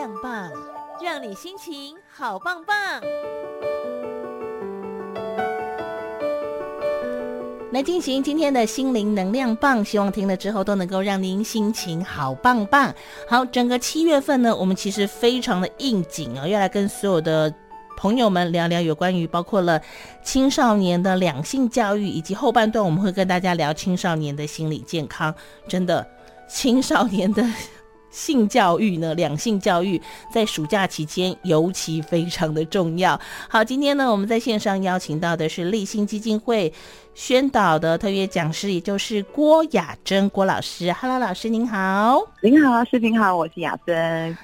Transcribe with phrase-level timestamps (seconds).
[0.00, 0.50] 量棒，
[1.04, 2.76] 让你心情好棒棒。
[7.70, 12.94] 来进行今天的心灵能量棒，希望听了之后都能够让您心情好棒棒。
[13.28, 17.52] 好，整个七月份呢，我们其实非常的应景啊，要来跟所有的
[17.98, 19.78] 朋友们聊聊有关于包括了
[20.22, 25.34] 青少年的两性教育，以及后半段我们会跟大家聊青少年的心理健康。
[25.68, 26.08] 真的，
[26.48, 27.44] 青少年的。
[28.10, 30.00] 性教育呢，两性教育
[30.32, 33.18] 在暑假期间尤其非常的重要。
[33.48, 36.72] 好，今天呢，我们在线上邀请到的是立新基金会
[37.20, 40.90] 宣导的特约讲师，也就是郭雅珍郭老师。
[40.90, 42.18] Hello，老师您好。
[42.40, 43.94] 您好，视频好，我是雅珍。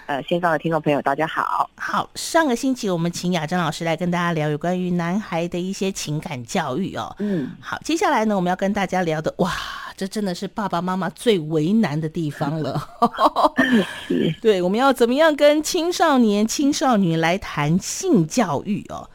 [0.05, 1.71] 呃，线上的听众朋友大家好。
[1.75, 7.16] 好，上个星期我们请雅珍老师来跟大家聊有关于男孩的一些情感教育哦。
[7.19, 9.51] 嗯，好，接下来呢，我们要跟大家聊的哇。
[9.97, 12.87] 这真的是爸爸妈妈最为难的地方了。
[14.43, 19.09] 对，我们要怎么样跟青少年、青少女来谈性教育哦？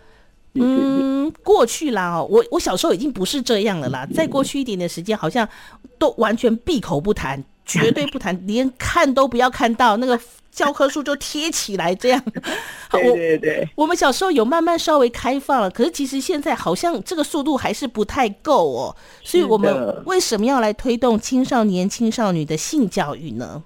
[0.53, 4.07] 嗯，过去啦，哦，我我小时候已经不是这样了啦。
[4.13, 5.47] 再过去一点点时间，好像
[5.97, 10.19] 都完全闭口不谈，绝对不谈， 连看都不要看到那个。
[10.51, 12.21] 教科书就贴起来这样，
[12.91, 13.69] 对对 对。
[13.73, 18.93] 我们小时候有慢慢稍微开放了，可是其实现在好像这个速度还是不太够哦。
[19.23, 23.63] 所以我们为什么要来推动青少年、青少女的性教育呢？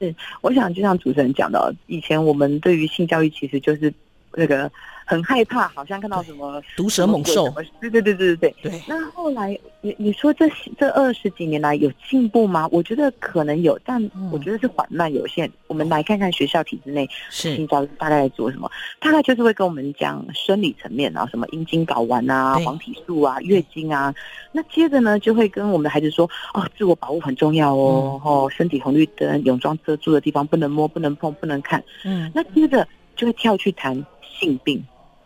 [0.00, 3.92] 是，我想就像主持人讲的，以前我们对于性教育其实就是
[4.32, 4.72] 那个。
[5.04, 7.52] 很害怕，好像看到什么毒蛇猛兽。
[7.80, 8.82] 对对对对对对。
[8.86, 12.68] 那后来，你你说这这二十几年来有进步吗？
[12.72, 14.02] 我觉得可能有，但
[14.32, 15.50] 我觉得是缓慢有限。
[15.66, 18.70] 我们来看看学校体制内性教育大概在做什么？
[19.00, 24.14] 大概就是会跟我们讲生理层面啊，什么阴茎睾丸啊、黄体素啊、月经啊。
[24.52, 31.82] 那接着呢，就会跟我们的孩子说：哦，自我保护很重要哦，哦，身体红绿灯、泳装遮住的地方不能摸、不能碰、不能看。
[32.04, 34.82] 嗯，那接着就会跳去谈性病。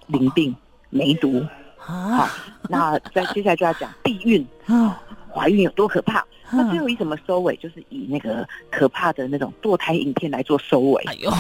[0.09, 0.55] 淋病、
[0.91, 1.43] 梅毒，
[1.77, 2.29] 好，
[2.69, 5.01] 那再接下来就要讲避孕啊，
[5.33, 6.25] 怀孕有多可怕？
[6.51, 7.55] 那最后以什么收尾？
[7.57, 11.03] 就是以那个可怕的那种堕胎影片来做收尾。
[11.05, 11.31] 哎呦，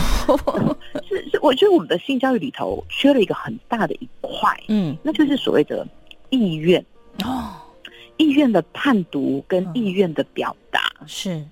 [1.09, 5.87] 是是，我觉得我们的性教育里头缺了一个很大的一块，嗯，那就是所谓的
[6.29, 6.85] 意愿。
[7.25, 7.55] 哦，
[8.19, 10.93] 意愿的判读跟意愿的表达。
[11.06, 11.43] 是。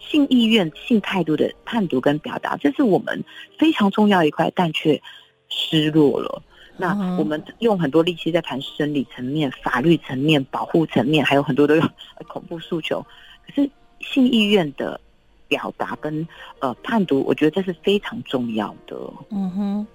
[0.00, 3.24] 性意愿、性态度的判读跟表达，这是我们
[3.58, 5.00] 非常重要一块，但却
[5.48, 6.42] 失落了。
[6.76, 11.82] 那我们用很多力气在谈生理层面、法律层面、保护层面，还有很多都有
[12.28, 13.04] 恐怖诉求。
[13.46, 13.70] 可是
[14.00, 15.00] 性意愿的
[15.46, 16.26] 表达跟
[16.58, 18.96] 呃判读，我觉得这是非常重要的。
[19.30, 19.86] 嗯哼，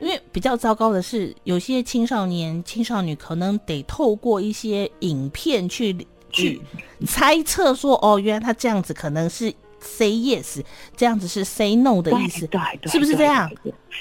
[0.00, 5.96] 因为比较糟糕的是，有些青少年、青少女可能得透过一些影片去
[6.30, 6.60] 去
[7.06, 9.52] 猜测说，哦，原来他这样子可能是。
[9.84, 10.62] Say yes，
[10.96, 13.48] 这样子是 say no 的意思，对，对，对，是不是这样？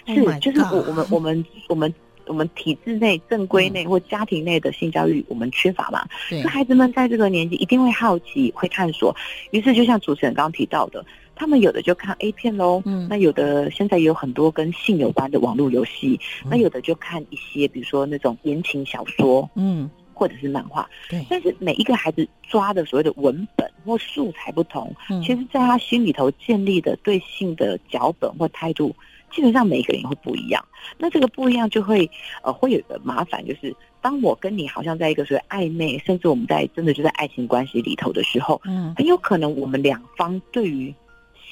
[0.07, 1.93] 是，就是我我们我们我们
[2.25, 6.07] 我们体制内正规内或家庭内的性教育，我们缺乏嘛？
[6.31, 9.15] 那孩子们在这个年纪一定会好奇，会探索。
[9.51, 11.05] 于是就像主持人刚刚提到的，
[11.35, 19.89] 他们有的就看 A 片喽，嗯，那有的现在也有很多跟性有关的网络游戏，那有的就看一些比如说那种言情小说，嗯。
[20.13, 28.95] 或者是漫画，对，但是每一个孩子抓的所谓的文本或素材不同，嗯，其实在他心里头建立的对性的脚本或态度，
[29.31, 30.63] 基本上每一个人会不一样。
[30.97, 32.09] 那这个不一样就会
[32.43, 40.93] 呃会有一个麻烦，就是当我跟你好像在一个所谓暧昧，甚至我们在真的就在爱情关系里头的时候，嗯，很有可能我们两方对于。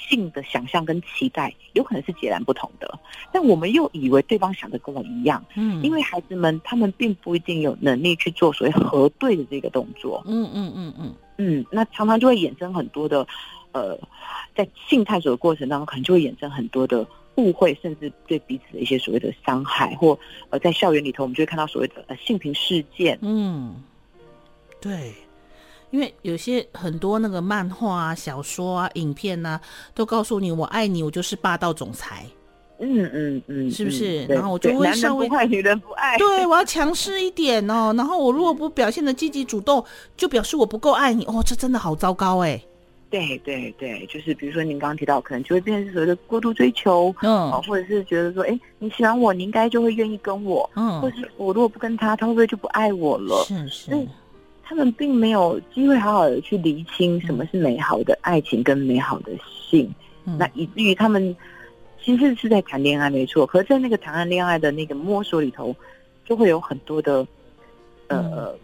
[0.09, 2.99] 性的想象跟期待有可能是截然不同的，
[3.31, 11.13] 但我们又以为对方想的跟我一样，嗯，因为孩子们他们并不一定有能力去做所谓核对的这个动作，嗯嗯嗯嗯。
[11.37, 13.25] 嗯，那常常就会衍生很多的，
[13.71, 13.97] 呃，
[14.55, 17.03] 在性探索的过程当中，可能就会衍生很多的
[17.35, 20.17] 误会，甚至对彼此的一些所谓的伤害，或
[20.51, 23.81] 呃，在校园里头，我们就会看到所谓的呃性平事件，嗯，
[24.79, 25.13] 对。
[25.91, 29.61] 因为有些很多那个漫画啊、小说啊、影片啊，
[29.93, 32.25] 都告诉你我爱你，我就是霸道总裁。
[32.83, 34.25] 嗯嗯嗯，是不是？
[34.25, 36.17] 然后我就会稍微男人不坏，女人不爱。
[36.17, 37.93] 对，我要强势一点哦。
[37.95, 39.85] 然后我如果不表现的积极主动，
[40.17, 41.23] 就表示我不够爱你。
[41.25, 42.59] 哦，这真的好糟糕哎。
[43.11, 53.43] 对对对，就是比如说您刚刚提到，可能就会变成是所谓的过度追求，嗯，或者是觉得说，哎，你喜欢我，你应该就会愿意跟我，嗯，或者是我如果不跟他，他会不会就不爱我了？
[53.45, 53.91] 是是。
[54.71, 59.33] 他们并没有机会好好的去厘清什么是美好的爱情跟美好的
[59.69, 61.35] 性，嗯、那以至于他们
[62.01, 65.75] 其实是在谈恋爱没错，可是在那个谈恋爱的那个摸索里头，
[66.23, 67.27] 就会有很多的
[68.07, 68.55] 呃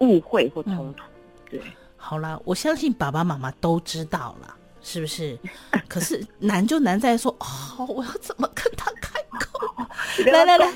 [0.00, 1.04] 误会或冲突。
[1.50, 1.58] 对，
[1.96, 4.54] 好啦，我相信爸爸妈妈都知道了。
[4.82, 5.38] 是不是？
[5.88, 9.58] 可是难就难在说，哦，我要怎么跟他开口？
[10.30, 10.66] 来来来，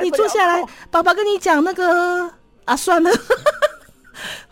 [0.00, 2.30] 你坐下来，爸爸跟你讲那个
[2.64, 3.10] 啊，算了。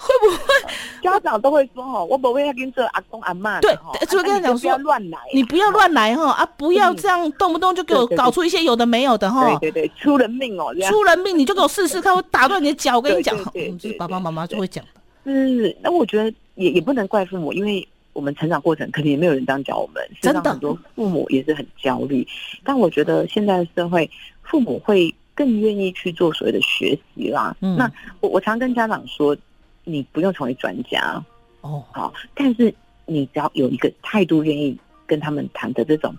[0.03, 3.73] 会不会家长都会说哦，我不会要跟这阿公阿妈对，
[4.09, 14.91] 就会跟他讲说不要乱来，你不要乱来哈啊，不要这样动不动就给我搞出一些有的没有的哈，对对对，出人命哦，出人命你就给我试试看，我打断你的脚，我跟你讲，嗯，就是爸爸妈妈就会讲的。
[15.25, 22.27] 嗯，那我觉得也也不能怪父母，因为我们成长过程肯定也没有人这样教我们，真的很多父母也是很焦虑。
[22.65, 24.11] 但我觉得现在的社会，
[24.43, 27.55] 父母会更愿意去做所谓的学习啦。
[27.61, 27.91] 嗯那
[28.21, 29.37] 我我常跟家长说。
[29.85, 31.25] 你不用成为专家
[31.61, 32.73] 哦，好，但是
[33.07, 36.15] 你只要有一个态度，愿意跟他们谈的这种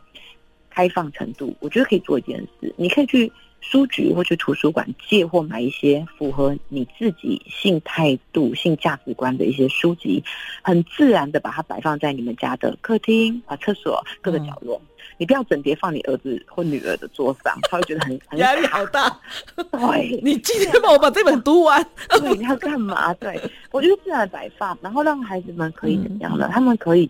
[0.69, 2.73] 开放程度，我觉得可以做一件事。
[2.77, 3.31] 你可以去
[3.63, 10.23] 书局或去图书馆借或买一些符合你自己性态度、性价值观的一些书籍，
[10.61, 14.79] 很自然的把它摆放在你们家的客厅啊、厕所各个角落。
[14.83, 14.87] 嗯
[15.19, 19.15] 你不要整叠放你儿子或女儿的桌上，他会觉得很 压力好大。
[19.55, 21.85] 对， 你今天帮我把这本读完。
[22.19, 23.13] 对，你要干嘛？
[23.15, 23.39] 对，
[23.71, 26.47] 我觉得自然摆放，然后让孩子们可以怎么样呢？
[26.49, 27.07] 嗯、他们可以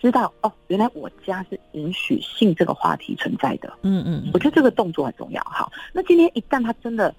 [0.00, 3.72] 知道哦，原来我家是允许性这个话题存在的。
[3.82, 5.42] 嗯嗯，我觉得这个动作很重要。
[5.44, 7.14] 好，那今天一旦他真的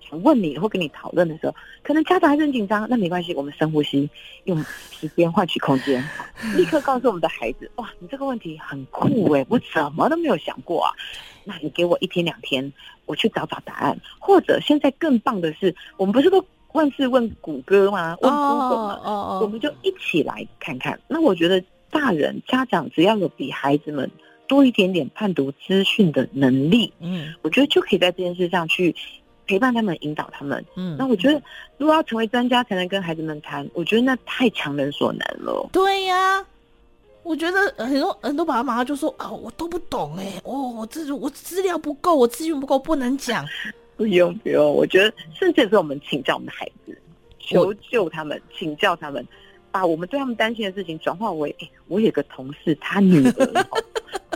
[0.00, 0.20] 想。
[0.22, 4.10] 问你或跟你讨论的时候，可能家长还是很紧张，那没关系，我们深呼吸，
[4.44, 6.04] 用时间换取空间，
[6.56, 10.92] 立刻告诉我们的孩子：哇，你这个问题很酷哎，我怎么都没有想过啊！
[11.44, 12.70] 那你给我一天两天，
[13.06, 13.96] 我去找找答案。
[14.18, 18.16] 或者现在更棒的是，我们不是都万事问谷歌吗？
[18.20, 19.38] 问 Google 吗？
[19.40, 20.98] 我们就一起来看看。
[21.06, 24.10] 那我觉得大人家长只要有比孩子们
[24.46, 28.94] 多一点点判读资讯的能力，嗯，我觉得就可以在这件事上去。
[29.46, 30.64] 陪伴他们，引导他们。
[30.76, 31.42] 嗯，那我觉得，
[31.76, 35.68] 如果要成为专家才能跟孩子们谈，我觉得那太强人所难了。
[35.72, 36.46] 对呀、啊，
[37.24, 43.44] 我觉得很多很多爸爸妈妈就说啊，我都不懂哎、欸，哦，我这我资料不够，我资讯不够，不能讲。
[43.96, 46.96] 不用不用，我觉得甚至是我们请教我们的孩子，
[47.40, 49.26] 求救他们，请教他们，
[49.70, 53.66] 把我们对他们担心的事情转化为，哎、欸，我有个同事，他女儿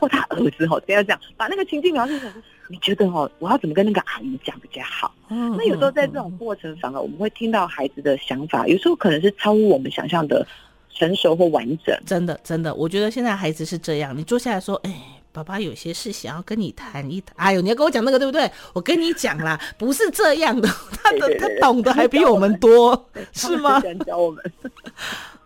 [0.00, 2.32] 或他儿子哦，这样这样，把那个情境描述成。
[2.68, 5.14] 你觉得哦，我要怎么跟那个阿姨讲比较好？
[5.28, 10.46] 嗯，那有时候在这种过程，反而我们会听到孩子的想法，有时候可能是超乎我们想象的
[10.94, 11.94] 成熟或完整。
[12.06, 14.16] 真的，真的，我觉得现在孩子是这样。
[14.16, 14.94] 你坐下来说，哎，
[15.34, 17.34] 爸爸有些事想要跟你谈一谈。
[17.36, 18.48] 哎呦，你要跟我讲那个对不对？
[18.72, 20.68] 我跟你讲啦， 不是这样的。
[21.02, 23.80] 他的他懂得还比我们多， 是吗？
[24.06, 24.52] 教我们。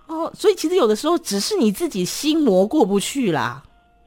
[0.06, 3.62] 哦，所以其实有的时候只是你自己心魔过不去啦。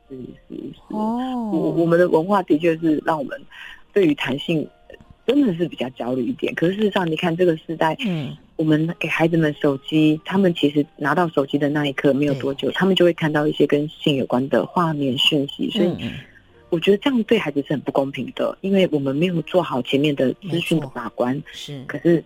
[0.07, 0.15] 是
[0.49, 3.41] 是是哦，我我们的文化的确是让我们
[3.91, 4.67] 对于弹性
[5.25, 6.53] 真的是比较焦虑一点。
[6.53, 15.67] 可是事实上，你看这个时代，嗯，我们给孩子们手机，他们其实拿到手机的那一刻没有多久，他们就会看到一些跟性有关的画面讯息。
[15.71, 16.11] 所以，
[16.69, 21.41] 我觉得这样对孩子是很不公平的，因为我们没有做好前面的资讯的把关。
[21.51, 22.23] 是，可是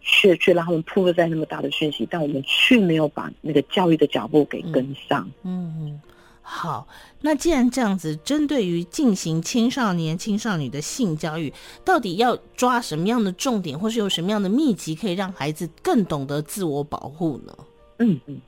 [0.00, 5.30] 却却让他们暴露在那么大的讯息，但我们却没有把那个教育的脚步给跟上。
[5.42, 6.00] 嗯嗯。
[6.48, 6.86] 好，
[7.22, 11.52] 那既然这样子，针对于进行青少年、青少女的性教育，
[11.84, 17.52] 到底要抓什么样的重点，或是有什么样的秘籍，可以让孩子更懂得自我保护呢？
[17.98, 18.40] 嗯嗯，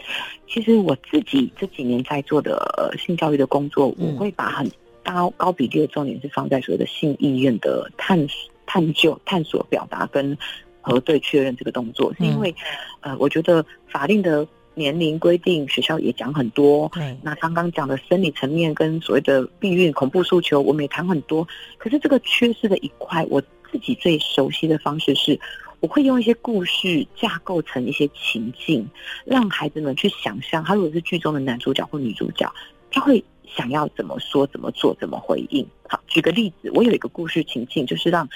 [0.49, 4.71] 其实我自己这几年在做的、呃、性教育的工作，我会把很
[5.02, 8.25] 高高比例的重点是放在所谓的性意愿的探
[8.64, 10.38] 探究、探索、表达跟
[10.81, 12.55] 核对确认这个动作，是因为
[13.00, 14.47] 呃，我觉得法令的。
[14.78, 16.88] 年龄规定，学校也讲很多。
[16.94, 21.47] 对，那刚刚讲的生理层面跟所谓的避孕恐怖诉求，我们也谈很多。
[21.76, 25.38] 可是这个缺失的一块，我自己最熟悉的方式是，
[25.80, 28.88] 我会用一些故事架构成一些情境，
[29.26, 32.50] 让孩子们去想象，他如果是剧中的男主角或女主角，
[32.90, 35.66] 他会想要怎么说、怎么做、怎么回应。
[35.88, 38.28] 好，举个例子，我有一个故事情境，就是让。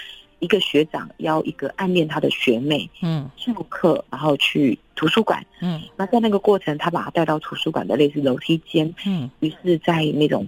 [0.42, 10.44] 一个学长邀一个暗恋他的学妹，嗯，上课，然后去图书馆，嗯，那在那个过程，他把他带到图书馆的类似楼梯间，嗯，于是，在那种，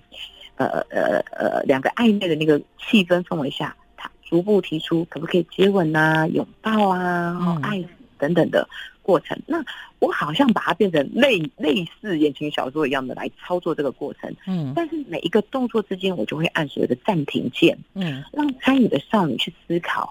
[0.57, 7.79] 呃呃呃，两个暧昧的那个气氛氛围下，他逐步提出可不可以接吻啊、拥抱啊、爱
[8.25, 8.67] 等等的。
[9.03, 9.63] 过程，那
[9.99, 20.11] 我好像把它变成类类似言情小说一样的来操作这个过程，嗯，但是每一个动作之间，我就会按所谓的暂停键，嗯，让参与的少女去思考，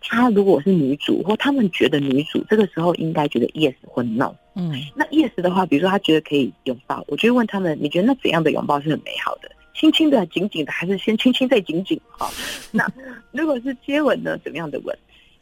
[0.00, 9.50] 她如果是女主，或他们觉得女主这个时候应该觉得 yes 或 no，嗯，那 yes 的话，比如说她觉得可以拥抱，我就会问他们，你觉得那怎样的拥抱是很美好的？
[9.74, 12.00] 轻轻的、紧紧的，还是先轻轻再紧紧？
[12.10, 12.30] 好，
[12.70, 12.88] 那
[13.32, 14.38] 如果是接吻呢？
[14.44, 14.96] 怎么样的吻？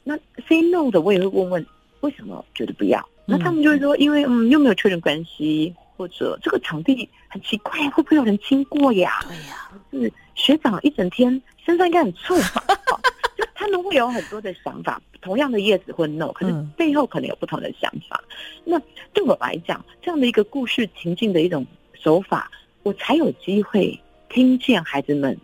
[0.05, 0.17] 那
[0.49, 1.67] say no 的，我也会问问。
[2.03, 3.05] 为什么觉得不要？
[3.25, 9.25] 那他们就会说，因为嗯，又没有确认关系，或者这个场地很奇怪，会不会有人经过呀？
[9.29, 12.65] 对呀，是学长一整天身上应该很臭吧？
[13.39, 18.23] 就他们会有很多的想法，同样的 yes 或 no，可是背后可能有不同的想法。
[18.29, 18.33] 嗯、
[18.65, 18.83] 那
[19.13, 22.51] 对我来讲，这样的一个故事情境的一种手法，
[22.83, 25.39] 我才有机会听见孩子们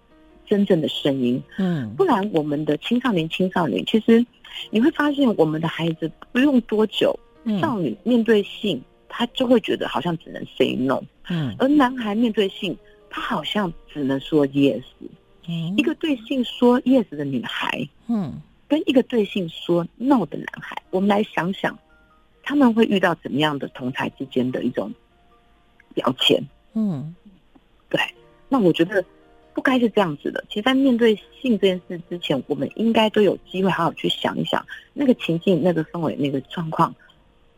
[0.45, 1.41] 真正的声音。
[1.59, 4.25] 嗯，不然我们的青少年、青少年，其实
[4.71, 7.19] 你会发现，我们的孩子不用多久，
[7.61, 8.83] 少女面对性。
[9.11, 12.77] 他就会觉得好像只能 say no，嗯，而男孩面对性，
[13.09, 14.83] 他好像只能说 yes。
[15.49, 18.35] 嗯，一个对性说 yes 的女孩，嗯，
[18.69, 21.77] 跟一个对性说 no 的男孩，我们来想想，
[22.43, 24.93] 他们会遇到怎么样的同台之间的一种
[25.95, 26.41] 标签？
[26.75, 27.15] 嗯，
[27.89, 27.99] 对。
[28.51, 29.03] 那我觉得
[29.59, 30.45] 不该是这样子的。
[30.49, 36.95] 其实，在面对性这件事之前，我们应该都有机会好好去想一想那个情境、那个氛围、那个状况。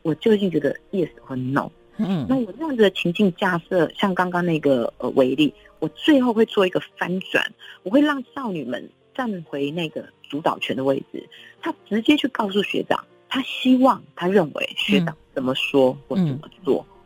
[0.01, 1.71] 我究竟觉得 yes 或 no？
[1.99, 7.45] 嗯，那我这样子的情境架设，像刚刚那个呃为例，我最后会做一个翻转，
[7.83, 11.29] 我会让少女们站回那个主导权的位置，
[11.61, 16.83] 她直接去告诉学长，她希望，她认为学长怎么说或怎么做。
[16.89, 16.97] 嗯，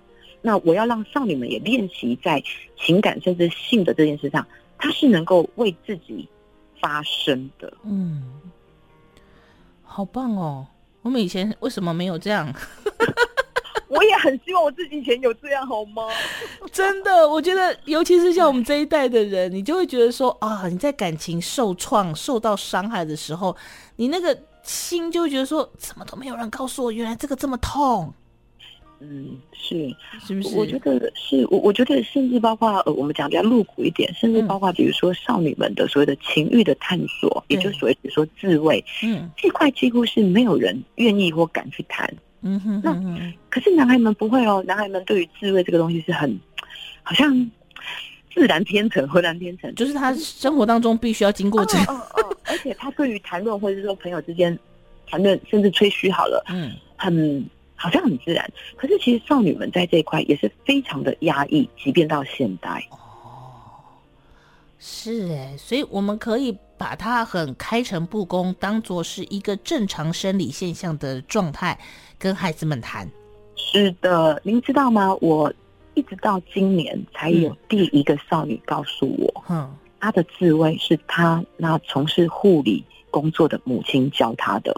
[0.41, 2.41] 那我要让少女们也练习在
[2.77, 4.47] 情感甚至性的这件事上，
[4.85, 6.29] 她是能够为自己
[6.79, 7.73] 发声的。
[7.85, 8.23] 嗯，
[9.83, 10.67] 好棒哦。
[11.01, 12.53] 我们以前为什么没有这样？
[13.89, 16.03] 我也很希望我自己以前有这样，好吗？
[16.71, 23.57] 真的，我觉得，尤其是像我们这一代的人，你就会觉得说啊，你在感情受创、受到伤害的时候，
[23.97, 28.13] 你那个心就会觉得说，怎么都没有人告诉我，原来这个这么痛。
[29.11, 29.95] 嗯，是，
[30.27, 30.57] 是不是？
[30.57, 42.13] 我觉得是，我我觉得甚至包括呃，我们讲比较露骨一点，甚至包括比如说少女们的所谓的情欲的探索，嗯、也就是所谓比如说自慰，嗯，这块几乎是没有人愿意或敢去谈。
[42.43, 42.93] 嗯哼，那
[43.49, 46.39] 可是男孩们不会哦，男孩们对于自慰这个东西是很
[47.03, 47.51] 好像
[48.35, 51.87] 自然天成、浑然天成，就是他生活当中必须要经过这样。
[51.89, 54.59] 哦哦哦， 而且他对于谈论或者是说朋友之间
[55.07, 57.45] 谈论，甚至吹嘘好了，嗯，很。
[57.77, 62.83] 好像很自然，可是其实少女们在这一块也是非常的压抑，即便到现代。
[62.91, 62.97] 哦，
[64.79, 71.79] 是哎，所以我们可以把它很开诚布公，当做是一个正常生理现象的状态，
[72.19, 73.09] 跟孩子们谈。
[73.57, 75.15] 是的，您知道吗？
[75.21, 75.53] 我
[75.95, 84.75] 一直到今年才有第一个少女告诉我，嗯，她的自慰是她那从事护理工作的母亲教她的。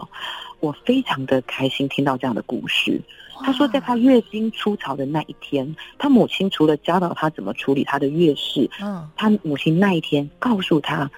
[0.59, 3.01] 我非常的开心听到这样的故事。
[3.43, 11.09] 她说，在她月经初潮的那一天，她母亲除了教导她怎么处理她的月事，嗯，她母亲那一天告诉她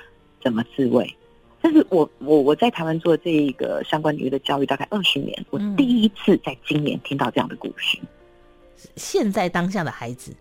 [0.43, 1.15] 怎么自慰。
[1.61, 7.97] 但是我我我在台湾做这一个相关领域的教育大概二十年，我第一次在今年听到这样的故事。
[8.95, 10.33] 现在当下的孩子，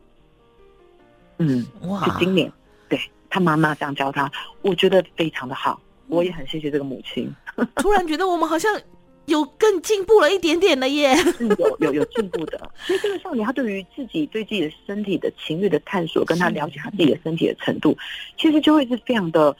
[1.38, 2.52] 嗯，哇，是今年，
[2.88, 4.30] 对，他妈妈这样教他，
[4.62, 5.80] 我觉得非常的好。
[6.08, 7.32] 我也很谢谢这个母亲。
[7.76, 8.80] 突然觉得我们好像
[9.26, 11.14] 有更进步了一点点了耶，
[11.58, 12.58] 有有有进步的。
[12.78, 17.96] 所以这个少女她对于自己对自己的身体的情欲的探索，跟她了解她自己的身体的程度，
[18.38, 19.54] 其实就会是非常的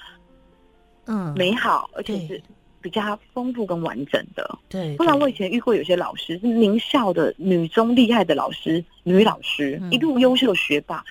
[1.06, 2.42] 嗯美好，而且是
[2.80, 4.58] 比较丰富跟完整的。
[4.68, 11.04] 对，不然我以前遇过有些老师是名校的女中厉害的老师，女老师一路优秀学霸，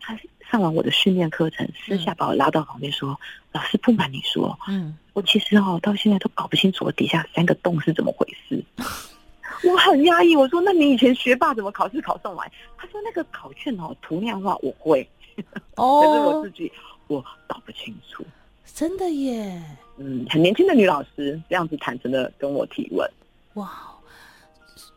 [0.00, 0.16] 她。
[0.50, 3.10] 上完我的训练课程，私下把我拉到旁边说
[3.52, 8.62] ：“嗯、老师，不瞒你说，嗯，我其实哦，到现在都搞不清楚我底下三个洞是怎么回事。
[9.64, 10.36] 我很压抑。
[10.36, 12.50] 我说：那你以前学霸怎么考试考上来？
[12.76, 15.08] 他说：那个考卷哦，图样化我会。
[15.76, 16.70] 哦， 但是我自己
[17.08, 18.24] 我搞不清楚。
[18.74, 19.60] 真的耶。
[19.96, 23.10] 嗯，很年轻的女老师这样子坦诚的跟我提问。
[23.54, 23.82] 哇。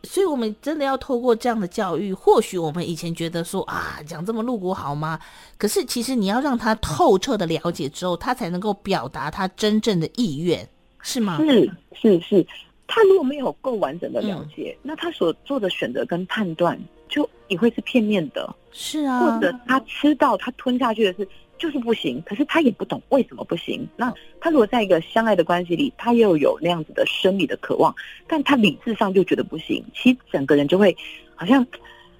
[0.02, 5.18] 所以，我们真的要透过这样的教育，或许我们以前觉得说啊，讲这么露骨好吗？
[5.58, 10.66] 可是，其实你要让他透彻的了解之后，他才能够表达他真正的意愿，
[11.02, 11.38] 是吗？
[11.38, 12.46] 是是是，
[12.86, 16.78] 他如果没有够完整的了解，嗯、那他所做的选择跟判断
[17.08, 18.54] 就也会是片面的。
[18.72, 21.28] 是啊，或者他吃到他吞下去的是。
[21.60, 23.86] 就是不行，可是他也不懂为什么不行。
[23.94, 27.94] 那他如果在一个相爱的关系里，他又有那样子的生理的渴望，
[28.26, 30.96] 但他理智上就觉得不行，其实整个人就会
[31.34, 31.64] 好像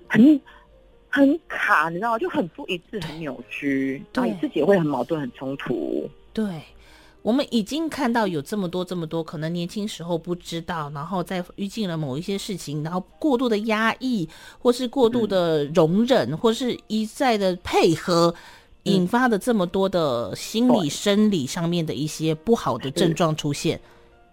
[0.06, 0.38] 很
[1.08, 2.18] 很卡，你知道吗？
[2.18, 6.06] 就很不一致，很扭曲，对，然后自己也会很矛盾、很冲突。
[6.34, 6.44] 对，
[7.22, 14.28] 我们已经看到有这么多、这么多，可能年轻时候不知道，然后在遇见了某一些事情，然后过度的压抑，
[14.58, 18.34] 或是过度的容忍，嗯、或是一再的配合。
[18.84, 23.80] 引发的这么多的心理、生理上面的一些不好的症状出现，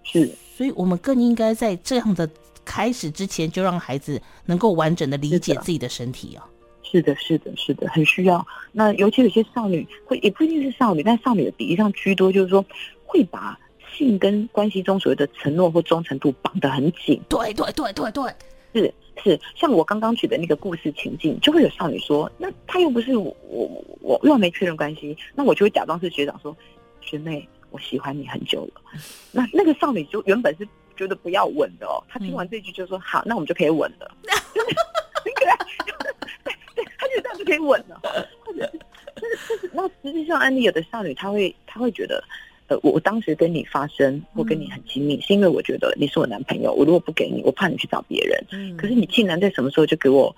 [0.04, 2.30] 是，所以我们更应该在这样的
[2.64, 6.48] 开始之前，就让孩子能够完整的理解自己的身体啊。
[6.84, 8.46] 是的，是的，是的，很需要。
[8.72, 12.64] 那尤其有些少女会，也不一定是少女，但少女的比例上居多，就是说
[13.06, 13.60] 会把
[13.98, 17.22] 性跟关系中所谓的承诺或忠诚度绑得很紧。
[17.28, 18.34] 对对对对对，
[18.74, 18.94] 是
[19.24, 19.40] 是。
[19.56, 26.56] 像我刚刚举的那个故事情境，就会有少女说：“那他又不是我，我我又没确认关系，那我就会假装是学长说，
[27.02, 28.82] 学妹，我喜欢你很久了。”
[29.32, 34.12] 那那个少女就原本是觉得不要吻的哦，她听完这句就说：“好，那我们就可以吻了。
[35.24, 35.58] ”很可爱。
[37.20, 38.00] 这样就可以吻了，
[38.46, 38.72] 或者
[39.18, 42.24] 是，是，是，那实际上，案例有的少女，她会，她会觉得，
[42.68, 48.46] 呃，我我当时跟你发生，我跟你很亲密，是因为我觉得你是我男朋友，我如果不给你，我怕你去找别人。
[48.52, 50.36] 嗯，可是你竟然在什么时候就给我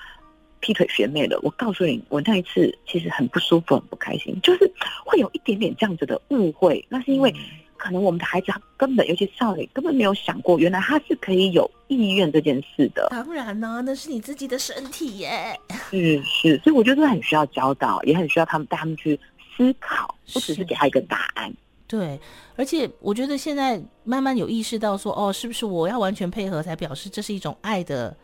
[0.59, 1.39] 劈腿学妹了？
[1.43, 4.71] 我告诉你，我那一次其实很不舒服，很不开心，就是
[5.05, 6.86] 会有一点点这样子的误会。
[6.89, 7.33] 那是因为。
[7.81, 13.07] 可能我们的孩子他根本，尤其少女，根本没有想过，原来他是可以有意愿这件事的。
[13.09, 15.57] 当然呢，那是你自己的身体耶。
[15.89, 19.17] 是是，所以我觉得很需要教导，也很需要他们带他们去
[19.55, 21.50] 思考，不只是给他一个答案。
[21.89, 22.19] 对，
[22.55, 28.15] 而且我觉得现在慢慢有意识到说，哦，是不是我要完全配合才表示这是一种爱的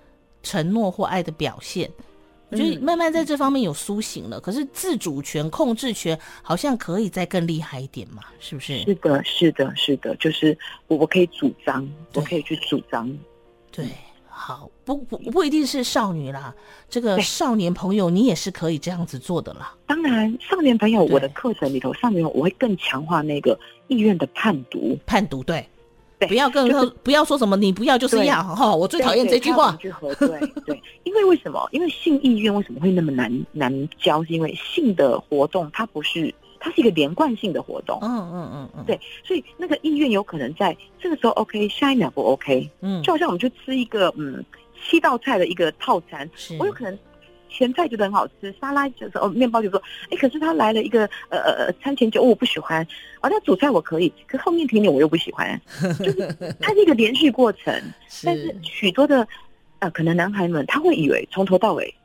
[0.43, 1.89] 承诺或爱的表现？
[2.51, 8.21] 我觉得慢慢在这方面有苏醒了，嗯，可是自主权、控制权好像可以再更厉害一点嘛？
[8.39, 8.83] 是不是？
[8.83, 10.55] 是的，是的，是的，就是
[10.85, 13.11] 我我可以主张，我可以去主张。
[13.71, 13.87] 对，
[14.37, 16.53] 好，不不不一定是少女啦，
[16.89, 19.73] 这个少年朋友你也是可以这样子做的啦。
[19.87, 25.65] 当然，少年朋友，我的课程里头，少年朋友我会更强化那个意愿的判读，判读对。
[26.27, 29.77] 不要跟他、就是、不要说什么，你不要就是要哈，我最讨厌这句话。
[29.81, 29.91] 对，
[30.65, 31.67] 对， 因为为什么？
[31.71, 34.23] 因为性意愿为什么会那么难难教？
[34.23, 36.33] 是因为性的活动它不是，
[36.65, 37.99] 它是一个连贯性的活动。
[38.01, 42.67] 嗯嗯嗯嗯，对，所以那个意愿有可能在这个时候 OK，下一秒不 OK。
[42.81, 44.43] 嗯，就好像我们去吃一个嗯
[44.83, 46.27] 七道菜的一个套餐，
[46.59, 46.97] 我有可能。
[47.47, 49.81] 前菜觉得很好吃，沙拉就是哦，面包就说，
[50.11, 52.85] 哎，可是他来了一个呃呃呃餐前酒，哦，我不喜欢，
[53.21, 55.57] 哦，那主菜我可以，可是后面甜点我又不喜欢，
[55.99, 57.73] 就是它是一个连续过程。
[58.09, 59.25] 是但是许多的
[59.79, 61.95] 呃，可能男孩们他会以为从头到尾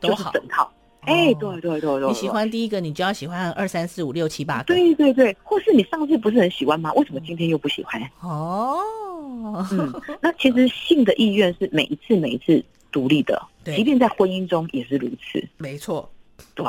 [0.00, 0.68] 就是整套，
[1.06, 6.92] 哎，对对对对，你喜欢第一个，你就要喜欢二三四五六七八个，对对对，或是你上次不是很喜欢吗？
[6.94, 8.02] 为什么今天又不喜欢？
[8.20, 8.80] 哦，
[9.70, 12.62] 嗯，那其实性的意愿是每一次每一次。
[12.92, 13.42] 独立的，
[13.76, 15.46] 即便在婚姻中也是如此。
[15.58, 16.10] 没错，
[16.54, 16.64] 对，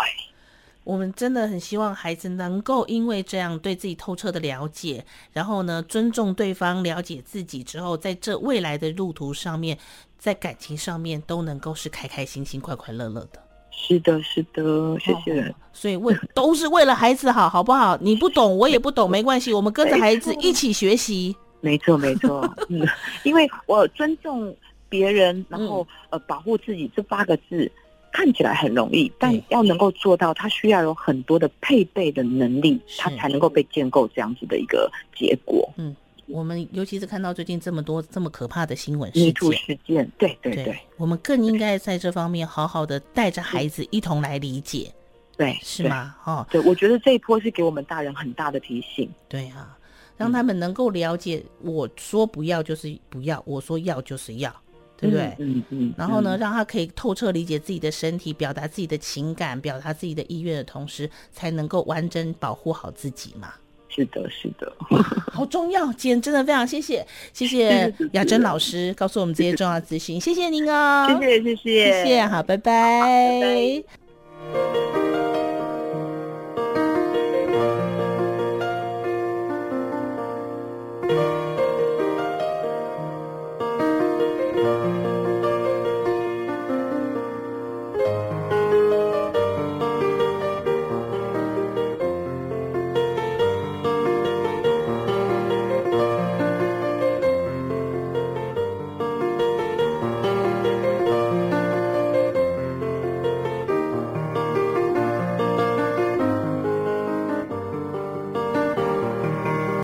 [0.84, 9.78] 我们真的很希望孩子能够因为这样对自己透彻的了解，然后呢，尊重对方，了解自己之后，在这未来的路途上面，
[10.18, 13.42] 在感情上面都能够是开开心心、快快乐乐的。
[13.78, 15.40] 是的，是的，谢谢。
[15.42, 17.98] 哦、所以为 都是为了孩子好，好不好？
[18.02, 21.34] 你不懂，我也不懂，没关系，我们跟着孩子一起学习。
[21.62, 22.86] 没错，没错， 嗯，
[23.24, 24.54] 因为我尊重。
[24.90, 27.70] 别人，然后呃，保护自己这八个字
[28.10, 35.70] 看起来很容易，但要能够做到，他需要有很多的配备的能力，他才能够被建构这样子的一个结果。
[35.76, 35.94] 嗯，
[36.28, 44.94] 我们尤其是看到最近这么多这么可怕的新闻事件，事件，对对对，对，我们更应该在这方面好好的带着孩子一同来理解，
[45.36, 46.16] 对，是吗？
[46.26, 49.78] 哦，对，我觉得这一波是给我们大人很大的提醒，对啊，
[50.18, 54.54] 让他们能够了解，我说不要就是不要，我说要就是要。
[55.00, 55.28] 对不对？
[55.38, 55.94] 嗯嗯，嗯。
[55.96, 63.54] 然后呢，让他可以透彻理解自己的身体，表达自己的情感，表达自己的意愿的同时，才能够完整保护好自己嘛。
[63.98, 64.72] 是的，是的，
[65.34, 65.92] 好重要。
[65.94, 71.08] 今天真的非常谢谢，谢谢 雅珍老师告诉我们这些重要资讯，谢谢您哦。
[71.20, 73.00] 谢谢，谢谢，谢谢，好，拜拜。
[73.00, 74.07] 好，拜拜。